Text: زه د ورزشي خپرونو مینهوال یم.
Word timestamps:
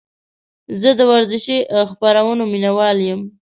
زه 0.79 0.89
د 0.99 1.01
ورزشي 1.11 1.57
خپرونو 1.89 2.43
مینهوال 2.51 2.97
یم. 3.07 3.21